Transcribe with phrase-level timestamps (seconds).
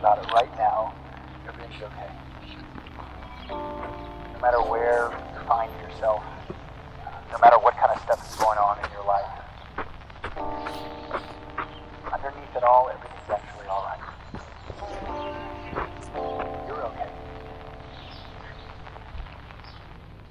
[0.00, 0.94] about it right now,
[1.44, 2.08] you're going to be okay.
[3.50, 6.24] No matter where you find yourself,
[7.30, 9.28] no matter what kind of stuff is going on in your life,
[12.10, 14.00] underneath it all, everything's actually all right.
[16.66, 17.10] You're okay.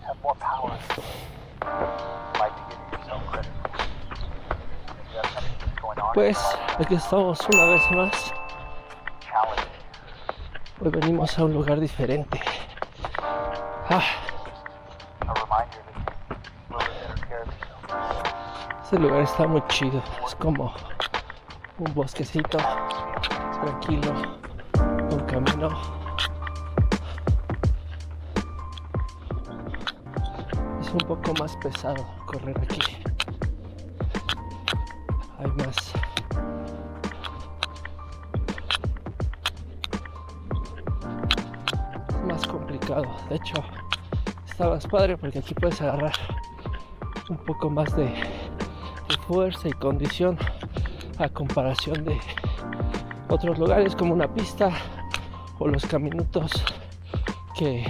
[0.01, 3.70] You have more power than you like to give yourself credit for.
[3.70, 6.39] If you have something that's going on in your Pues
[6.79, 8.38] aquí estamos una vez más.
[10.81, 12.39] Hoy venimos a un lugar diferente.
[13.89, 14.01] Ah,
[18.81, 20.02] este lugar está muy chido.
[20.25, 20.73] Es como
[21.79, 22.57] un bosquecito
[23.61, 24.13] tranquilo,
[25.11, 25.69] un camino.
[30.80, 32.80] Es un poco más pesado correr aquí.
[35.39, 36.09] Hay más.
[42.90, 43.54] De hecho,
[44.48, 46.14] está más padre porque aquí puedes agarrar
[47.30, 50.40] un poco más de, de fuerza y condición
[51.20, 52.20] a comparación de
[53.28, 54.72] otros lugares como una pista
[55.60, 56.52] o los caminutos
[57.56, 57.86] que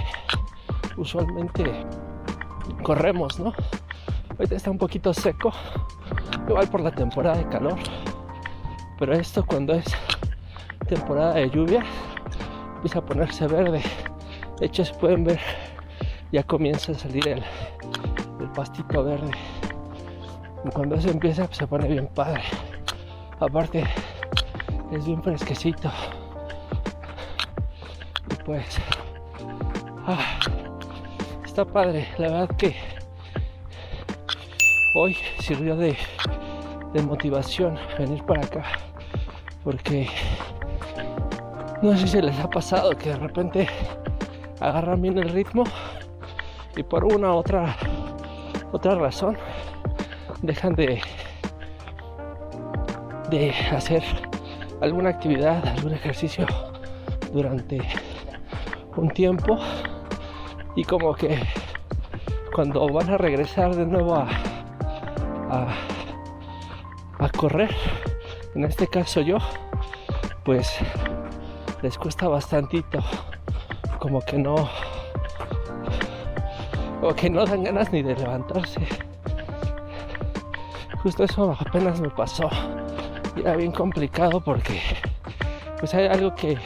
[0.98, 1.64] usualmente
[2.82, 3.54] corremos, ¿no?
[4.32, 5.50] Ahorita está un poquito seco,
[6.46, 7.78] igual por la temporada de calor,
[8.98, 9.86] pero esto cuando es
[10.86, 11.82] temporada de lluvia
[12.76, 13.82] empieza a ponerse verde.
[14.60, 15.40] De hecho, se pueden ver,
[16.32, 17.42] ya comienza a salir el,
[18.40, 19.30] el pastito verde.
[20.66, 22.42] Y cuando eso empieza, pues se pone bien padre.
[23.40, 23.84] Aparte,
[24.92, 25.90] es bien fresquecito.
[28.30, 28.76] Y pues,
[30.06, 30.38] ah,
[31.42, 32.06] está padre.
[32.18, 32.76] La verdad que
[34.94, 35.96] hoy sirvió de,
[36.92, 38.64] de motivación venir para acá.
[39.64, 40.06] Porque
[41.80, 43.66] no sé si les ha pasado que de repente
[44.60, 45.64] agarran bien el ritmo
[46.76, 47.76] y por una u otra
[48.72, 49.36] otra razón
[50.42, 51.00] dejan de
[53.30, 54.02] de hacer
[54.80, 56.46] alguna actividad, algún ejercicio
[57.32, 57.80] durante
[58.96, 59.58] un tiempo.
[60.74, 61.38] Y como que
[62.54, 64.28] cuando van a regresar de nuevo a,
[65.50, 65.74] a,
[67.18, 67.74] a correr,
[68.54, 69.38] en este caso yo,
[70.44, 70.76] pues
[71.82, 73.00] les cuesta bastantito,
[74.00, 74.68] como que no,
[77.00, 78.80] como que no dan ganas ni de levantarse.
[81.02, 82.48] Justo eso apenas me pasó.
[83.36, 84.80] Y era bien complicado porque
[85.78, 86.58] pues hay algo que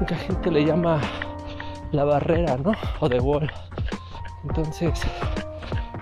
[0.00, 1.00] mucha gente le llama
[1.92, 2.72] la barrera, ¿no?
[3.00, 3.50] O de wall.
[4.44, 5.02] Entonces,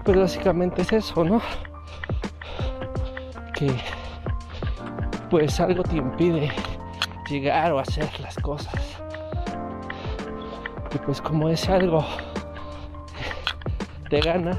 [0.04, 1.42] pues básicamente es eso, ¿no?
[3.54, 3.70] Que
[5.28, 6.50] pues algo te impide
[7.28, 8.98] llegar o hacer las cosas.
[10.94, 12.04] Y pues como es algo
[14.08, 14.56] te gana,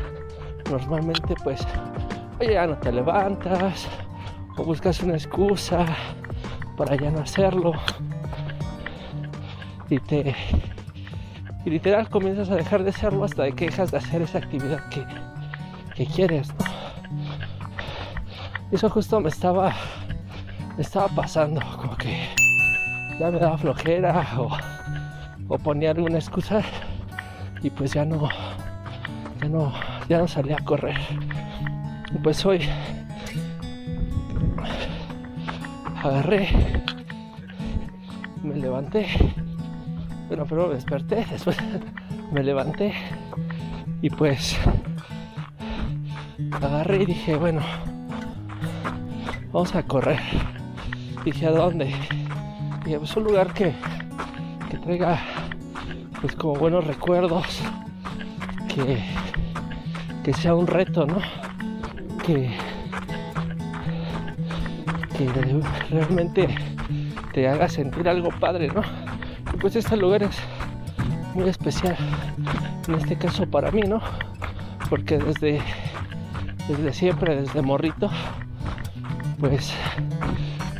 [0.69, 1.65] normalmente pues
[2.39, 3.87] oye, ya no te levantas
[4.57, 5.85] o buscas una excusa
[6.77, 7.73] para ya no hacerlo
[9.89, 10.35] y te
[11.65, 15.03] y literal comienzas a dejar de hacerlo hasta que dejas de hacer esa actividad que,
[15.95, 16.65] que quieres ¿no?
[18.71, 19.73] eso justo me estaba
[20.77, 22.29] me estaba pasando como que
[23.19, 24.49] ya me daba flojera o,
[25.49, 26.61] o ponía alguna excusa
[27.61, 28.29] y pues ya no
[29.41, 29.73] ya no
[30.07, 30.97] ya no salía a correr.
[32.13, 32.61] Y pues hoy
[36.03, 36.47] agarré
[38.41, 39.07] me levanté
[40.29, 41.57] bueno pero me desperté después
[42.31, 42.93] me levanté
[44.01, 44.57] y pues
[46.51, 47.61] agarré y dije bueno
[49.51, 50.21] vamos a correr
[51.25, 51.93] dije a dónde
[52.85, 53.73] dije pues un lugar que
[54.69, 55.19] que traiga
[56.21, 57.45] pues como buenos recuerdos
[58.73, 59.03] que
[60.23, 61.17] que sea un reto no
[62.25, 62.51] que
[65.17, 65.27] que
[65.89, 66.47] realmente
[67.33, 68.81] te haga sentir algo padre, ¿no?
[69.53, 70.37] Y pues este lugar es
[71.33, 71.95] muy especial,
[72.87, 74.01] en este caso para mí, ¿no?
[74.89, 75.61] Porque desde,
[76.67, 78.09] desde siempre, desde morrito,
[79.39, 79.73] pues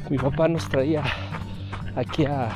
[0.10, 1.04] mi papá nos traía
[1.96, 2.50] aquí a,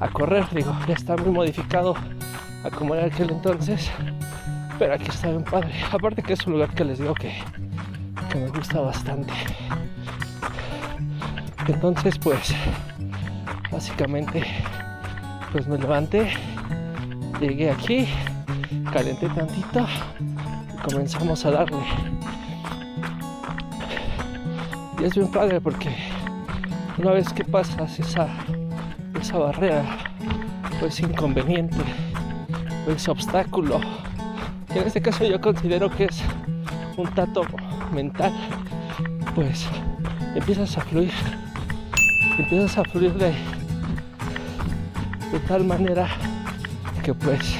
[0.00, 1.94] a correr, digo, ya está muy modificado
[2.64, 3.90] a como era aquel entonces,
[4.78, 5.72] pero aquí está bien padre.
[5.92, 7.32] Aparte que es un lugar que les digo que,
[8.30, 9.32] que me gusta bastante.
[11.66, 12.54] Entonces pues
[13.70, 14.44] básicamente
[15.52, 16.32] pues me levanté,
[17.38, 18.08] llegué aquí,
[18.92, 19.86] calenté tantito
[20.74, 21.82] y comenzamos a darle.
[24.98, 25.94] Y es bien padre porque
[26.98, 28.28] una vez que pasas esa
[29.30, 29.84] esa barrera
[30.82, 31.76] o ese inconveniente
[32.84, 33.80] o ese obstáculo.
[34.72, 36.20] Que en este caso yo considero que es
[36.96, 37.42] un tato
[37.92, 38.32] mental
[39.36, 39.66] pues
[40.34, 41.12] empiezas a fluir
[42.38, 43.32] empiezas a fluir de
[45.30, 46.08] de tal manera
[47.04, 47.54] que pues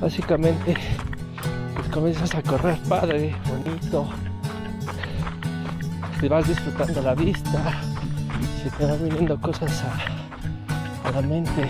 [0.00, 0.76] básicamente
[1.74, 4.08] pues comienzas a correr padre, bonito,
[6.20, 7.82] te vas disfrutando la vista,
[8.62, 9.82] se te van viniendo cosas
[11.04, 11.68] a, la mente,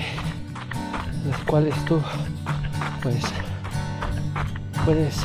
[1.27, 1.99] las cuales tú
[3.03, 3.25] pues
[4.85, 5.25] puedes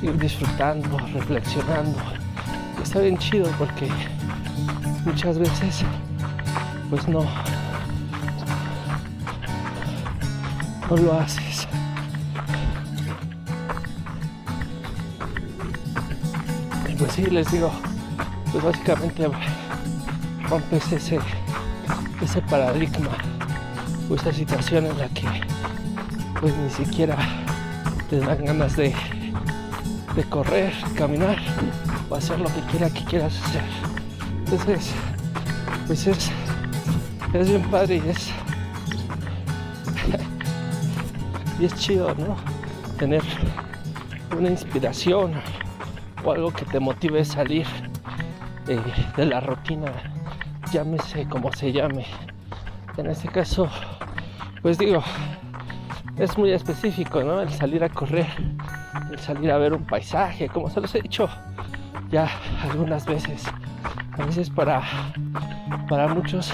[0.00, 1.98] ir disfrutando, reflexionando.
[2.82, 3.88] Está bien chido porque
[5.04, 5.82] muchas veces
[6.88, 7.24] pues no
[10.90, 11.66] no lo haces
[16.88, 17.70] y pues sí les digo
[18.52, 19.28] pues básicamente
[20.48, 21.18] rompes ese
[22.22, 23.16] ese paradigma
[24.08, 25.26] o esa situación en la que
[26.40, 27.16] pues ni siquiera
[28.08, 28.94] te dan ganas de
[30.14, 31.38] de correr, caminar
[32.08, 33.62] o hacer lo que quiera que quieras hacer.
[34.38, 34.92] Entonces
[35.86, 36.30] pues es
[37.32, 38.28] es bien padre y es
[41.60, 42.36] y es chido no
[42.98, 43.22] tener
[44.36, 45.32] una inspiración
[46.24, 47.66] o algo que te motive a salir
[48.68, 48.80] eh,
[49.16, 49.92] de la rutina
[50.74, 52.04] llámese como se llame
[52.96, 53.68] en este caso
[54.60, 55.02] pues digo
[56.18, 58.26] es muy específico no el salir a correr
[59.10, 61.28] el salir a ver un paisaje como se los he dicho
[62.10, 62.28] ya
[62.62, 63.44] algunas veces
[64.18, 64.82] a veces para
[65.88, 66.52] para muchos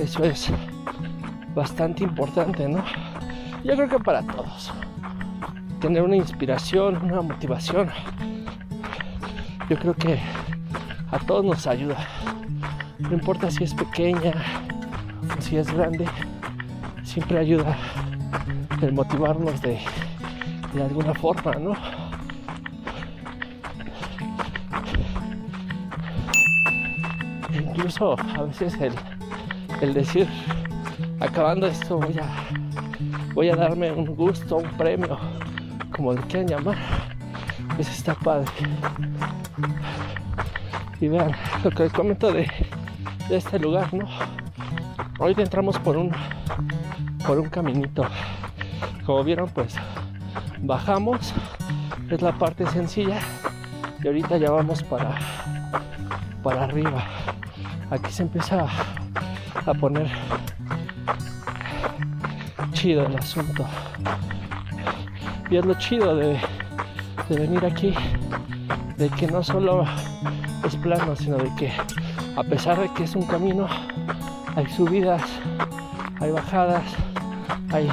[0.00, 0.50] eso es
[1.54, 2.84] bastante importante, ¿no?
[3.64, 4.72] Yo creo que para todos.
[5.80, 7.90] Tener una inspiración, una motivación,
[9.68, 10.18] yo creo que
[11.10, 11.96] a todos nos ayuda.
[12.98, 14.32] No importa si es pequeña
[15.36, 16.06] o si es grande,
[17.02, 17.76] siempre ayuda
[18.82, 19.78] el motivarnos de,
[20.80, 21.72] alguna forma, ¿no?
[27.52, 28.92] incluso a veces el,
[29.80, 30.28] el decir
[31.20, 32.48] acabando esto voy a
[33.38, 35.16] voy a darme un gusto, un premio,
[35.92, 36.76] como le quieran llamar,
[37.76, 38.50] pues está padre.
[41.00, 41.30] Y vean
[41.62, 42.50] lo que les comento de,
[43.28, 44.06] de este lugar, ¿no?
[45.18, 46.12] Hoy entramos por un
[47.26, 48.04] por un caminito.
[49.04, 49.74] Como vieron, pues
[50.60, 51.34] bajamos,
[52.10, 53.20] es la parte sencilla
[54.02, 55.18] y ahorita ya vamos para
[56.42, 57.04] para arriba.
[57.90, 58.66] Aquí se empieza
[59.66, 60.08] a poner
[62.72, 63.66] chido el asunto.
[65.50, 66.38] Y es lo chido de,
[67.28, 67.94] de venir aquí,
[68.96, 69.84] de que no solo
[70.64, 71.72] es plano, sino de que
[72.38, 73.66] a pesar de que es un camino,
[74.54, 75.22] hay subidas,
[76.20, 76.84] hay bajadas,
[77.72, 77.88] hay,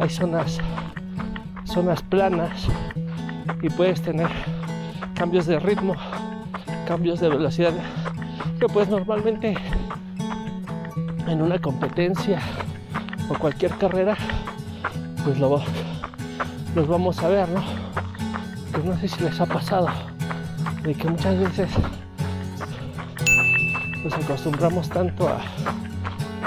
[0.00, 0.58] hay zonas,
[1.64, 2.66] zonas planas
[3.60, 4.28] y puedes tener
[5.14, 5.96] cambios de ritmo,
[6.88, 7.74] cambios de velocidad
[8.58, 9.54] que pues normalmente
[11.26, 12.40] en una competencia
[13.28, 14.16] o cualquier carrera
[15.24, 15.60] pues lo
[16.74, 17.62] los vamos a ver no
[18.72, 19.88] pues no sé si les ha pasado
[20.82, 21.68] de que muchas veces
[24.04, 25.40] nos acostumbramos tanto a,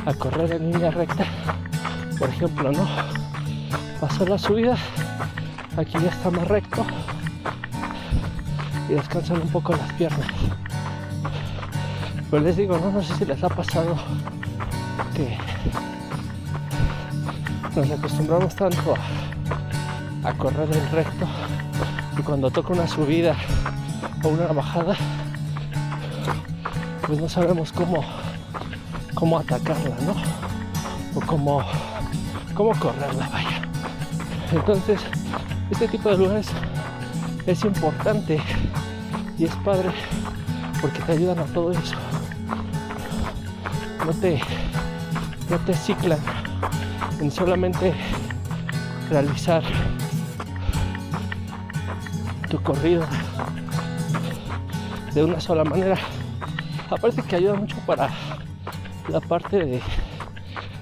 [0.09, 1.25] a correr en línea recta
[2.17, 2.87] por ejemplo no
[3.99, 4.77] pasó la subida
[5.77, 6.85] aquí ya está más recto
[8.89, 10.27] y descansan un poco las piernas.
[12.29, 13.95] Pues les digo no no sé si les ha pasado
[15.15, 15.37] que
[17.75, 18.95] nos acostumbramos tanto
[20.23, 21.27] a, a correr en recto
[22.17, 23.35] y cuando toca una subida
[24.23, 24.95] o una bajada
[27.09, 28.05] pues no sabemos cómo
[29.15, 30.13] cómo atacarla no
[31.15, 31.63] o cómo
[32.53, 33.61] cómo correrla vaya.
[34.51, 35.01] Entonces
[35.71, 36.49] este tipo de lugares
[37.47, 38.39] es importante
[39.39, 39.89] y es padre
[40.79, 41.95] porque te ayudan a todo eso.
[44.05, 44.39] No te
[45.49, 46.19] no te ciclan
[47.19, 47.91] en solamente
[49.09, 49.63] realizar
[52.51, 53.03] tu corrido
[55.15, 55.97] de una sola manera.
[56.89, 58.09] Aparte que ayuda mucho para
[59.07, 59.81] la parte de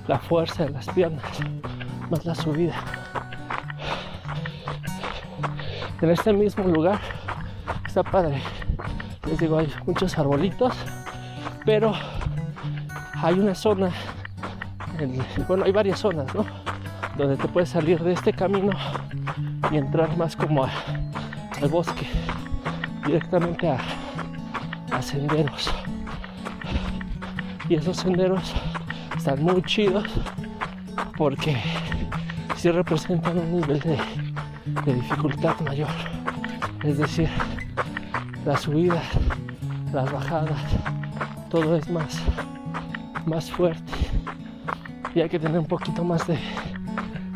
[0.07, 1.23] la fuerza de las piernas,
[2.09, 2.75] más la subida.
[6.01, 6.99] En este mismo lugar
[7.85, 8.41] está padre.
[9.25, 10.73] Les digo, hay muchos arbolitos,
[11.65, 11.93] pero
[13.21, 13.91] hay una zona
[15.47, 16.45] bueno, hay varias zonas, ¿no?
[17.17, 18.71] Donde te puedes salir de este camino
[19.71, 22.07] y entrar más como al bosque,
[23.05, 23.77] directamente a,
[24.91, 25.71] a senderos.
[27.69, 28.53] Y esos senderos
[29.15, 30.05] están muy chidos
[31.17, 31.57] porque
[32.55, 35.89] sí representan un nivel de, dificultad mayor.
[36.83, 37.29] Es decir,
[38.45, 39.05] las subidas,
[39.91, 40.59] las bajadas,
[41.49, 42.21] todo es más,
[43.25, 43.93] más fuerte.
[45.13, 46.37] Y hay que tener un poquito más de,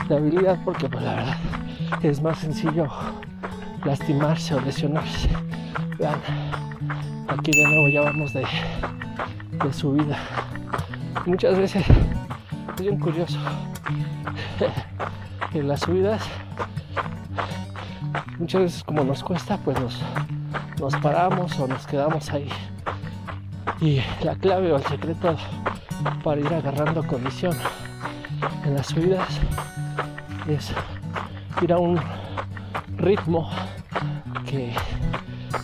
[0.07, 1.37] de habilidad porque pues la verdad
[2.03, 2.87] es más sencillo
[3.85, 5.29] lastimarse o lesionarse.
[5.97, 6.19] Vean,
[7.27, 8.45] aquí de nuevo ya vamos de,
[9.63, 10.17] de subida.
[11.25, 13.39] Muchas veces es bien curioso.
[15.53, 16.23] en las subidas,
[18.39, 20.01] muchas veces como nos cuesta, pues nos,
[20.79, 22.49] nos paramos o nos quedamos ahí.
[23.81, 25.35] Y la clave o el secreto
[26.23, 27.55] para ir agarrando condición
[28.63, 29.27] en las subidas
[30.47, 30.71] es
[31.61, 31.99] ir a un
[32.97, 33.49] ritmo
[34.45, 34.73] que,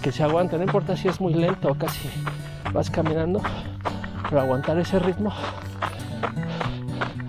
[0.01, 2.09] que se aguante, no importa si es muy lento o casi
[2.73, 3.41] vas caminando,
[4.29, 5.33] pero aguantar ese ritmo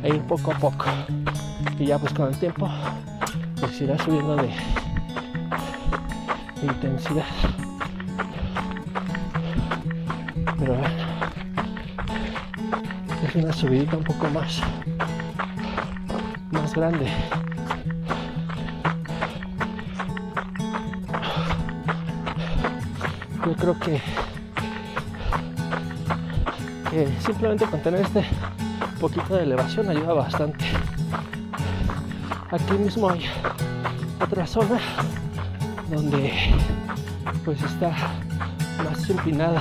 [0.02, 0.86] e ir poco a poco.
[1.78, 2.68] Y ya pues con el tiempo
[3.60, 4.48] pues irá subiendo de,
[6.60, 7.26] de intensidad.
[10.58, 10.94] Pero bueno,
[13.28, 14.60] es una subidita un poco más,
[16.50, 17.06] más grande.
[23.46, 24.02] Yo creo que,
[27.24, 28.24] simplemente con tener este
[29.00, 30.64] poquito de elevación ayuda bastante.
[32.50, 33.24] Aquí mismo hay
[34.20, 34.80] otra zona
[35.90, 36.32] donde
[37.44, 37.90] pues está
[38.84, 39.60] más empinada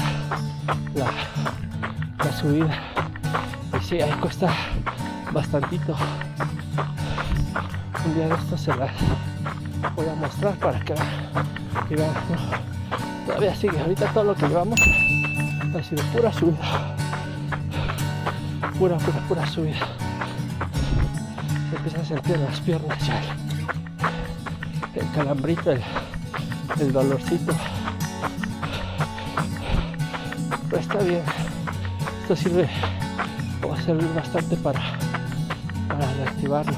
[0.96, 1.12] la,
[2.24, 2.80] la subida.
[3.80, 4.50] Y sí, ahí cuesta
[5.32, 5.96] bastantito.
[8.06, 8.92] Un día de estos se las
[9.96, 10.96] voy a mostrar para que
[11.96, 12.14] vean,
[13.26, 13.80] todavía sigue.
[13.80, 14.80] Ahorita todo lo que llevamos
[15.76, 16.97] ha sido pura subida.
[18.80, 19.88] Pura, pura, pura subida.
[21.76, 23.20] Empieza a sentir en las piernas ya
[24.94, 25.82] el, el calambrito, el,
[26.80, 27.54] el dolorcito.
[30.70, 31.24] Pero está bien.
[32.22, 32.70] Esto sirve
[33.64, 34.82] o va a servir bastante para,
[35.88, 36.78] para reactivarnos.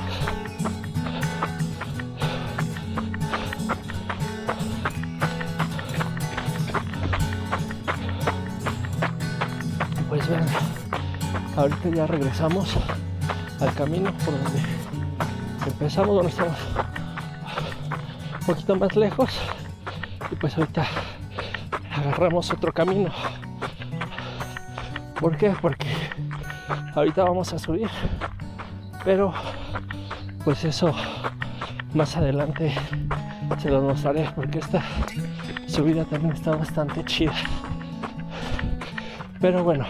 [11.59, 12.73] Ahorita ya regresamos
[13.59, 14.61] al camino por donde
[15.67, 16.57] empezamos, donde estamos
[18.39, 19.29] un poquito más lejos
[20.31, 20.87] y pues ahorita
[21.97, 23.11] agarramos otro camino.
[25.19, 25.53] ¿Por qué?
[25.61, 25.87] Porque
[26.95, 27.89] ahorita vamos a subir,
[29.03, 29.33] pero
[30.45, 30.93] pues eso
[31.93, 32.73] más adelante
[33.61, 34.81] se lo mostraré porque esta
[35.67, 37.33] subida también está bastante chida.
[39.41, 39.85] Pero bueno,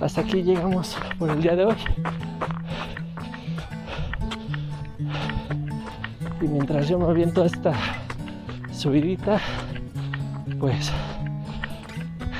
[0.00, 1.76] hasta aquí llegamos por el día de hoy.
[6.40, 7.72] Y mientras yo me aviento esta
[8.72, 9.40] subidita,
[10.60, 10.92] pues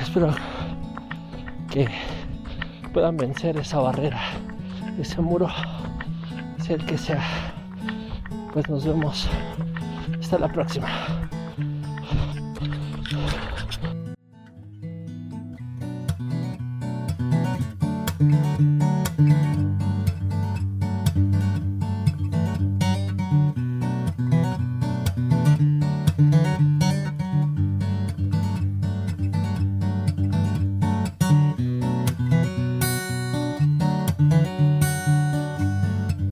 [0.01, 0.33] espero
[1.69, 1.87] que
[2.93, 4.21] puedan vencer esa barrera,
[4.99, 5.49] ese muro,
[6.59, 7.23] sea el que sea.
[8.53, 9.29] Pues nos vemos.
[10.19, 10.87] Hasta la próxima.